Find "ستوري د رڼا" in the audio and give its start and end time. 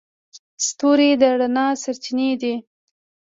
0.67-1.67